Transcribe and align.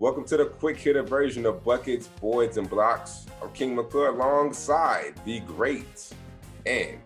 Welcome 0.00 0.24
to 0.28 0.38
the 0.38 0.46
quick 0.46 0.78
hitter 0.78 1.02
version 1.02 1.44
of 1.44 1.62
Buckets, 1.62 2.06
Boards, 2.06 2.56
and 2.56 2.70
Blocks. 2.70 3.26
I'm 3.42 3.52
King 3.52 3.76
McClure 3.76 4.08
alongside 4.08 5.12
the 5.26 5.40
great 5.40 6.14
and 6.64 6.98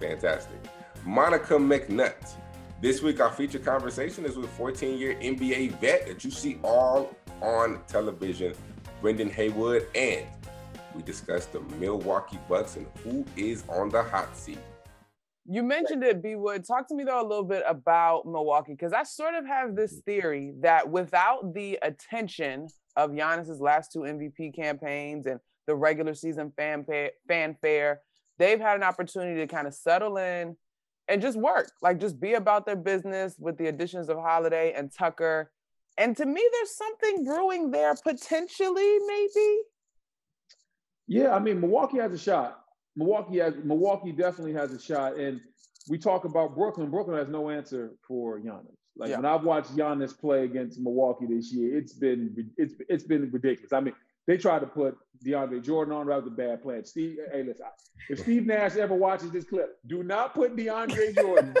fantastic 0.00 0.56
Monica 1.04 1.56
McNutt. 1.56 2.36
This 2.80 3.02
week, 3.02 3.20
our 3.20 3.30
feature 3.30 3.58
conversation 3.58 4.24
is 4.24 4.38
with 4.38 4.48
14 4.52 4.98
year 4.98 5.14
NBA 5.16 5.78
vet 5.78 6.06
that 6.06 6.24
you 6.24 6.30
see 6.30 6.58
all 6.64 7.14
on 7.42 7.82
television, 7.86 8.54
Brendan 9.02 9.28
Haywood, 9.28 9.86
and 9.94 10.24
we 10.94 11.02
discuss 11.02 11.44
the 11.44 11.60
Milwaukee 11.78 12.38
Bucks 12.48 12.76
and 12.76 12.86
who 13.04 13.26
is 13.36 13.62
on 13.68 13.90
the 13.90 14.02
hot 14.02 14.34
seat. 14.34 14.56
You 15.46 15.62
mentioned 15.62 16.04
it, 16.04 16.22
B 16.22 16.36
Wood. 16.36 16.66
Talk 16.66 16.88
to 16.88 16.94
me 16.94 17.04
though 17.04 17.20
a 17.20 17.26
little 17.26 17.44
bit 17.44 17.62
about 17.66 18.26
Milwaukee, 18.26 18.72
because 18.72 18.92
I 18.92 19.02
sort 19.02 19.34
of 19.34 19.46
have 19.46 19.74
this 19.74 19.94
mm-hmm. 19.94 20.10
theory 20.10 20.52
that 20.60 20.88
without 20.88 21.54
the 21.54 21.78
attention 21.82 22.68
of 22.96 23.10
Giannis's 23.10 23.60
last 23.60 23.92
two 23.92 24.00
MVP 24.00 24.54
campaigns 24.54 25.26
and 25.26 25.40
the 25.66 25.74
regular 25.74 26.14
season 26.14 26.52
fanfare, 26.56 27.12
fanfare, 27.28 28.00
they've 28.38 28.60
had 28.60 28.76
an 28.76 28.82
opportunity 28.82 29.40
to 29.40 29.46
kind 29.46 29.66
of 29.66 29.74
settle 29.74 30.16
in 30.18 30.56
and 31.08 31.20
just 31.20 31.38
work, 31.38 31.72
like 31.82 31.98
just 31.98 32.20
be 32.20 32.34
about 32.34 32.66
their 32.66 32.76
business 32.76 33.34
with 33.38 33.58
the 33.58 33.66
additions 33.66 34.08
of 34.08 34.18
Holiday 34.18 34.72
and 34.76 34.92
Tucker. 34.92 35.50
And 35.98 36.16
to 36.16 36.24
me, 36.24 36.48
there's 36.52 36.76
something 36.76 37.24
brewing 37.24 37.70
there 37.70 37.94
potentially, 37.94 38.98
maybe. 39.06 39.58
Yeah, 41.08 41.34
I 41.34 41.40
mean, 41.40 41.60
Milwaukee 41.60 41.98
has 41.98 42.12
a 42.12 42.18
shot. 42.18 42.59
Milwaukee 42.96 43.38
has 43.38 43.54
Milwaukee 43.64 44.12
definitely 44.12 44.52
has 44.54 44.72
a 44.72 44.80
shot. 44.80 45.16
And 45.18 45.40
we 45.88 45.98
talk 45.98 46.24
about 46.24 46.54
Brooklyn. 46.54 46.90
Brooklyn 46.90 47.16
has 47.16 47.28
no 47.28 47.50
answer 47.50 47.92
for 48.06 48.38
Giannis. 48.40 48.76
Like 48.96 49.10
yeah. 49.10 49.16
when 49.16 49.26
I've 49.26 49.44
watched 49.44 49.74
Giannis 49.76 50.18
play 50.18 50.44
against 50.44 50.78
Milwaukee 50.78 51.26
this 51.26 51.52
year, 51.52 51.76
it's 51.76 51.92
been 51.92 52.50
it's 52.56 52.74
it's 52.88 53.04
been 53.04 53.30
ridiculous. 53.30 53.72
I 53.72 53.80
mean, 53.80 53.94
they 54.26 54.36
tried 54.36 54.60
to 54.60 54.66
put 54.66 54.98
DeAndre 55.24 55.62
Jordan 55.64 55.94
on. 55.94 56.06
That 56.06 56.16
was 56.16 56.26
a 56.26 56.30
bad 56.30 56.62
plan. 56.62 56.84
Steve, 56.84 57.18
hey, 57.32 57.42
listen, 57.42 57.66
if 58.08 58.18
Steve 58.20 58.46
Nash 58.46 58.76
ever 58.76 58.94
watches 58.94 59.30
this 59.30 59.44
clip, 59.44 59.78
do 59.86 60.02
not 60.02 60.34
put 60.34 60.56
DeAndre 60.56 61.14
Jordan 61.14 61.54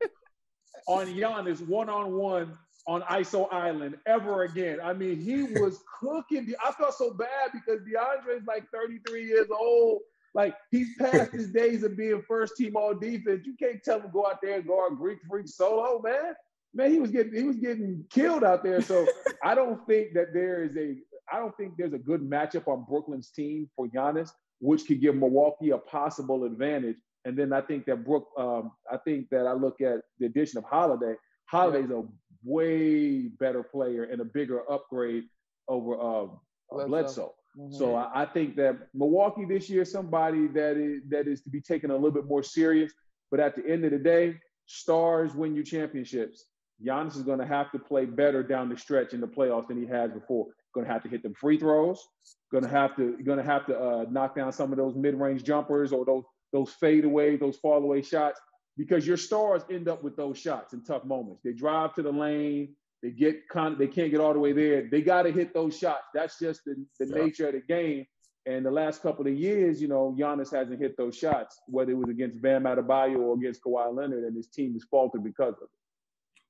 on 0.86 1.06
Giannis 1.08 1.66
one 1.66 1.88
on 1.88 2.12
one 2.12 2.56
on 2.86 3.02
ISO 3.02 3.52
Island 3.52 3.96
ever 4.06 4.42
again. 4.44 4.78
I 4.82 4.92
mean, 4.92 5.20
he 5.20 5.42
was 5.60 5.82
cooking. 6.00 6.52
I 6.64 6.72
felt 6.72 6.94
so 6.94 7.12
bad 7.12 7.50
because 7.52 7.80
DeAndre's 7.80 8.46
like 8.46 8.68
33 8.70 9.24
years 9.26 9.48
old. 9.50 10.00
Like 10.34 10.54
he's 10.70 10.88
past 10.98 11.32
his 11.32 11.50
days 11.50 11.82
of 11.82 11.96
being 11.96 12.22
first 12.26 12.56
team 12.56 12.76
all 12.76 12.94
defense. 12.94 13.46
You 13.46 13.54
can't 13.58 13.82
tell 13.82 14.00
him 14.00 14.10
go 14.12 14.26
out 14.26 14.40
there 14.42 14.56
and 14.56 14.66
guard 14.66 14.96
Greek 14.96 15.18
freak 15.28 15.48
solo, 15.48 16.00
man. 16.02 16.34
Man, 16.74 16.90
he 16.90 17.00
was 17.00 17.10
getting 17.10 17.34
he 17.34 17.42
was 17.42 17.56
getting 17.56 18.04
killed 18.10 18.44
out 18.44 18.62
there. 18.62 18.80
So 18.80 19.06
I 19.44 19.54
don't 19.54 19.86
think 19.86 20.14
that 20.14 20.32
there 20.32 20.64
is 20.64 20.76
a 20.76 20.96
I 21.32 21.38
don't 21.38 21.56
think 21.56 21.74
there's 21.76 21.92
a 21.92 21.98
good 21.98 22.22
matchup 22.22 22.68
on 22.68 22.84
Brooklyn's 22.88 23.30
team 23.30 23.68
for 23.76 23.88
Giannis, 23.88 24.30
which 24.60 24.86
could 24.86 25.00
give 25.00 25.16
Milwaukee 25.16 25.70
a 25.70 25.78
possible 25.78 26.44
advantage. 26.44 26.96
And 27.24 27.38
then 27.38 27.52
I 27.52 27.60
think 27.60 27.86
that 27.86 28.04
Brook, 28.04 28.28
um, 28.36 28.72
I 28.90 28.96
think 28.96 29.28
that 29.30 29.46
I 29.46 29.52
look 29.52 29.80
at 29.80 30.00
the 30.18 30.26
addition 30.26 30.58
of 30.58 30.64
Holiday. 30.64 31.14
Holiday's 31.46 31.90
a 31.90 32.02
way 32.44 33.28
better 33.28 33.62
player 33.62 34.04
and 34.04 34.20
a 34.20 34.24
bigger 34.24 34.70
upgrade 34.70 35.24
over 35.68 35.94
uh, 35.94 36.26
Bledsoe. 36.70 36.88
Bledsoe. 36.88 37.34
Mm-hmm. 37.58 37.74
So 37.74 37.94
I, 37.94 38.22
I, 38.22 38.26
think 38.26 38.56
that 38.56 38.88
Milwaukee 38.94 39.44
this 39.44 39.68
year, 39.68 39.84
somebody 39.84 40.46
that 40.48 40.76
is 40.76 41.02
that 41.10 41.28
is 41.28 41.42
to 41.42 41.50
be 41.50 41.60
taken 41.60 41.90
a 41.90 41.94
little 41.94 42.10
bit 42.10 42.26
more 42.26 42.42
serious. 42.42 42.92
But 43.30 43.40
at 43.40 43.56
the 43.56 43.66
end 43.66 43.84
of 43.84 43.90
the 43.90 43.98
day, 43.98 44.36
stars 44.66 45.34
win 45.34 45.54
you 45.54 45.62
championships. 45.62 46.46
Giannis 46.84 47.16
is 47.16 47.22
going 47.22 47.38
to 47.38 47.46
have 47.46 47.70
to 47.72 47.78
play 47.78 48.06
better 48.06 48.42
down 48.42 48.68
the 48.68 48.76
stretch 48.76 49.12
in 49.12 49.20
the 49.20 49.26
playoffs 49.26 49.68
than 49.68 49.80
he 49.80 49.86
has 49.86 50.10
before. 50.10 50.46
Going 50.74 50.86
to 50.86 50.92
have 50.92 51.02
to 51.02 51.08
hit 51.08 51.22
them 51.22 51.34
free 51.34 51.58
throws. 51.58 52.02
Going 52.50 52.64
to 52.64 52.70
have 52.70 52.96
to 52.96 53.18
going 53.22 53.38
to 53.38 53.44
have 53.44 53.66
to 53.66 53.78
uh, 53.78 54.04
knock 54.10 54.34
down 54.34 54.52
some 54.52 54.72
of 54.72 54.78
those 54.78 54.94
mid-range 54.94 55.44
jumpers 55.44 55.92
or 55.92 56.04
those 56.04 56.24
those 56.52 56.70
fade 56.70 57.04
away, 57.04 57.36
those 57.36 57.56
fall 57.58 57.82
away 57.82 58.02
shots 58.02 58.40
because 58.76 59.06
your 59.06 59.16
stars 59.16 59.62
end 59.70 59.88
up 59.88 60.02
with 60.02 60.16
those 60.16 60.38
shots 60.38 60.72
in 60.72 60.82
tough 60.82 61.04
moments. 61.04 61.42
They 61.44 61.52
drive 61.52 61.94
to 61.94 62.02
the 62.02 62.12
lane, 62.12 62.74
they 63.02 63.10
get 63.10 63.48
con- 63.48 63.76
they 63.78 63.88
can't 63.88 64.10
get 64.10 64.20
all 64.20 64.32
the 64.32 64.38
way 64.38 64.52
there. 64.52 64.88
They 64.88 65.02
got 65.02 65.22
to 65.22 65.32
hit 65.32 65.52
those 65.52 65.76
shots. 65.76 66.04
That's 66.14 66.38
just 66.38 66.64
the, 66.64 66.76
the 67.00 67.06
yeah. 67.06 67.24
nature 67.24 67.46
of 67.48 67.54
the 67.54 67.60
game. 67.60 68.06
And 68.46 68.66
the 68.66 68.70
last 68.70 69.02
couple 69.02 69.26
of 69.26 69.34
years, 69.34 69.80
you 69.80 69.88
know, 69.88 70.16
Giannis 70.18 70.52
hasn't 70.52 70.80
hit 70.80 70.96
those 70.96 71.16
shots, 71.16 71.60
whether 71.66 71.92
it 71.92 71.96
was 71.96 72.08
against 72.08 72.42
Bam 72.42 72.64
Adebayo 72.64 73.18
or 73.18 73.34
against 73.34 73.62
Kawhi 73.62 73.94
Leonard, 73.94 74.24
and 74.24 74.36
his 74.36 74.48
team 74.48 74.72
has 74.72 74.84
faltered 74.84 75.22
because 75.22 75.54
of 75.54 75.64
it. 75.64 75.78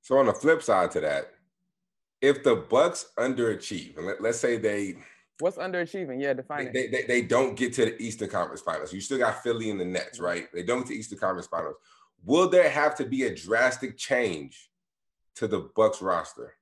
So 0.01 0.19
on 0.19 0.27
the 0.27 0.33
flip 0.33 0.63
side 0.63 0.91
to 0.93 1.01
that, 1.01 1.33
if 2.21 2.43
the 2.43 2.57
Bucks 2.57 3.11
underachieve, 3.19 3.99
and 3.99 4.07
let, 4.07 4.25
us 4.25 4.41
say 4.41 4.57
they 4.57 4.97
what's 5.41 5.59
underachieving? 5.59 6.23
Yeah, 6.23 6.33
define 6.33 6.73
they, 6.73 6.81
it. 6.81 6.93
They, 6.93 7.03
they, 7.03 7.07
they 7.07 7.23
don't 7.23 7.57
get 7.57 7.75
to 7.75 7.85
the 7.85 8.03
Eastern 8.03 8.31
Conference 8.31 8.63
Finals. 8.63 8.93
You 8.93 9.01
still 9.01 9.19
got 9.19 9.43
Philly 9.43 9.71
and 9.71 9.81
the 9.81 9.85
Nets, 9.85 10.17
mm-hmm. 10.17 10.25
right? 10.25 10.47
They 10.55 10.63
don't 10.63 10.81
get 10.81 10.89
to 10.89 10.95
Eastern 10.95 11.19
Conference 11.19 11.47
Finals. 11.47 11.77
Will 12.25 12.49
there 12.49 12.71
have 12.71 12.95
to 12.97 13.05
be 13.05 13.25
a 13.25 13.35
drastic 13.35 13.99
change 13.99 14.71
to 15.37 15.49
the 15.49 15.71
Bucks 15.75 16.03
roster? 16.03 16.55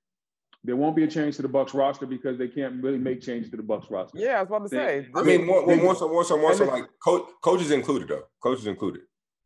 There 0.63 0.77
won't 0.77 0.95
be 0.95 1.05
a 1.05 1.09
change 1.09 1.37
to 1.37 1.43
the 1.43 1.49
Bucks 1.49 1.73
roster 1.73 2.07
because 2.07 2.37
they 2.37 2.49
can't 2.49 2.83
really 2.83 2.99
make 2.99 3.23
changes 3.23 3.51
to 3.51 3.57
the 3.57 3.63
Bucks 3.63 3.91
roster. 3.91 4.19
Yeah, 4.19 4.39
I 4.39 4.43
was 4.43 4.49
about 4.49 4.63
to 4.65 4.69
say. 4.69 5.09
I 5.15 5.23
mean, 5.23 5.47
more, 5.47 5.65
more, 5.65 5.77
more 5.77 5.95
so, 5.95 6.09
more 6.09 6.25
so, 6.25 6.37
more 6.37 6.55
so, 6.55 6.65
like 6.65 6.85
coach, 7.03 7.29
coaches 7.43 7.71
included 7.71 8.09
though. 8.09 8.25
Coaches 8.43 8.67
included. 8.67 9.03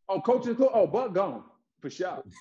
Oh, 0.08 0.20
coaches 0.20 0.48
included. 0.48 0.72
Oh, 0.74 0.86
Buck 0.86 1.12
gone 1.12 1.44
for 1.80 1.90
sure. 1.90 2.22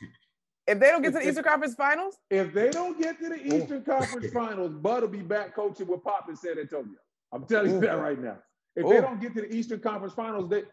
If 0.66 0.80
they 0.80 0.92
don't 0.92 1.02
get 1.02 1.12
to 1.12 1.20
the 1.20 1.28
Eastern 1.28 1.44
Conference 1.44 1.76
Finals, 1.76 2.18
if 2.30 2.54
they 2.54 2.70
don't 2.70 2.98
get 2.98 3.20
to 3.20 3.28
the 3.28 3.54
Eastern 3.54 3.84
Conference 3.84 4.32
Finals, 4.34 4.74
Bud 4.74 5.02
will 5.02 5.10
be 5.10 5.20
back 5.20 5.54
coaching 5.54 5.88
with 5.88 6.04
Pop 6.06 6.30
in 6.30 6.38
San 6.38 6.58
Antonio. 6.58 6.96
I'm 7.34 7.46
telling 7.46 7.72
you 7.72 7.82
that 7.82 8.00
right 8.00 8.18
now. 8.18 8.38
If 8.76 8.86
Ooh. 8.86 8.90
they 8.90 9.02
don't 9.02 9.20
get 9.20 9.36
to 9.36 9.42
the 9.42 9.54
Eastern 9.54 9.82
Conference 9.82 10.14
Finals, 10.14 10.50
they 10.50 10.64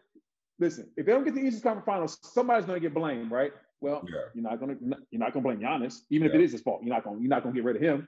listen. 0.59 0.89
If 0.95 1.05
they 1.05 1.11
don't 1.11 1.25
get 1.25 1.35
to 1.35 1.41
the 1.41 1.45
Eastern 1.45 1.61
Conference 1.61 1.85
Finals, 1.85 2.17
somebody's 2.23 2.65
going 2.65 2.77
to 2.77 2.81
get 2.81 2.93
blamed, 2.93 3.31
right? 3.31 3.51
Well, 3.81 4.05
yeah. 4.07 4.19
you're 4.33 4.43
not 4.43 4.59
gonna 4.59 4.75
you're 5.09 5.19
not 5.19 5.33
gonna 5.33 5.43
blame 5.43 5.59
Giannis, 5.59 6.01
even 6.09 6.27
yeah. 6.27 6.33
if 6.33 6.39
it 6.39 6.43
is 6.43 6.51
his 6.51 6.61
fault. 6.61 6.81
You're 6.83 6.93
not 6.93 7.03
gonna 7.03 7.19
you're 7.19 7.29
not 7.29 7.43
gonna 7.43 7.55
get 7.55 7.63
rid 7.63 7.75
of 7.75 7.81
him. 7.81 8.07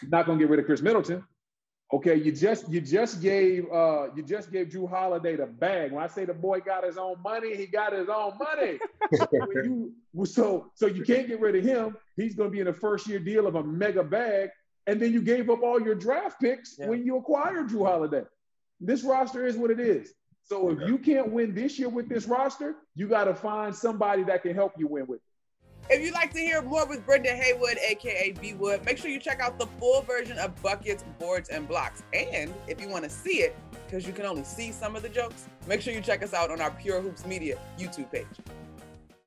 You're 0.00 0.10
not 0.10 0.26
gonna 0.26 0.38
get 0.38 0.48
rid 0.48 0.58
of 0.60 0.66
Khris 0.66 0.82
Middleton. 0.82 1.22
Okay, 1.92 2.16
you 2.16 2.32
just 2.32 2.68
you 2.70 2.80
just 2.80 3.20
gave 3.20 3.70
uh 3.70 4.08
you 4.16 4.22
just 4.22 4.50
gave 4.50 4.68
Jrue 4.68 4.88
Holiday 4.88 5.36
the 5.36 5.46
bag. 5.46 5.92
When 5.92 6.02
I 6.02 6.06
say 6.06 6.24
the 6.24 6.32
boy 6.32 6.60
got 6.60 6.84
his 6.84 6.96
own 6.96 7.20
money, 7.22 7.54
he 7.54 7.66
got 7.66 7.92
his 7.92 8.08
own 8.08 8.32
money. 8.38 8.78
you, 9.32 9.92
so 10.24 10.70
so 10.74 10.86
you 10.86 11.04
can't 11.04 11.28
get 11.28 11.38
rid 11.40 11.54
of 11.54 11.62
him. 11.62 11.96
He's 12.16 12.34
gonna 12.34 12.50
be 12.50 12.60
in 12.60 12.68
a 12.68 12.72
first 12.72 13.06
year 13.06 13.18
deal 13.18 13.46
of 13.46 13.56
a 13.56 13.62
mega 13.62 14.02
bag, 14.02 14.48
and 14.86 15.00
then 15.00 15.12
you 15.12 15.20
gave 15.20 15.50
up 15.50 15.62
all 15.62 15.80
your 15.80 15.94
draft 15.94 16.40
picks 16.40 16.76
yeah. 16.78 16.88
when 16.88 17.04
you 17.04 17.18
acquired 17.18 17.68
Jrue 17.68 17.86
Holiday. 17.86 18.24
This 18.80 19.04
roster 19.04 19.46
is 19.46 19.56
what 19.56 19.70
it 19.70 19.80
is. 19.80 20.14
So 20.44 20.70
if 20.70 20.78
you 20.86 20.98
can't 20.98 21.30
win 21.30 21.54
this 21.54 21.78
year 21.78 21.88
with 21.88 22.08
this 22.08 22.26
roster, 22.26 22.76
you 22.94 23.08
got 23.08 23.24
to 23.24 23.34
find 23.34 23.74
somebody 23.74 24.24
that 24.24 24.42
can 24.42 24.54
help 24.54 24.74
you 24.78 24.86
win 24.86 25.06
with. 25.06 25.20
It. 25.20 25.94
If 25.94 26.02
you'd 26.02 26.14
like 26.14 26.32
to 26.32 26.38
hear 26.38 26.62
more 26.62 26.86
with 26.86 27.04
Brendan 27.04 27.36
Haywood, 27.36 27.78
aka 27.78 28.32
B 28.40 28.54
Wood, 28.54 28.84
make 28.84 28.98
sure 28.98 29.10
you 29.10 29.20
check 29.20 29.40
out 29.40 29.58
the 29.58 29.66
full 29.78 30.02
version 30.02 30.38
of 30.38 30.60
Buckets, 30.62 31.04
Boards, 31.18 31.48
and 31.48 31.68
Blocks. 31.68 32.02
And 32.12 32.52
if 32.68 32.80
you 32.80 32.88
want 32.88 33.04
to 33.04 33.10
see 33.10 33.42
it, 33.42 33.56
because 33.86 34.06
you 34.06 34.12
can 34.12 34.24
only 34.24 34.44
see 34.44 34.72
some 34.72 34.96
of 34.96 35.02
the 35.02 35.08
jokes, 35.08 35.46
make 35.66 35.80
sure 35.80 35.92
you 35.92 36.00
check 36.00 36.22
us 36.22 36.32
out 36.32 36.50
on 36.50 36.60
our 36.60 36.70
Pure 36.70 37.02
Hoops 37.02 37.26
Media 37.26 37.58
YouTube 37.78 38.10
page. 38.10 38.26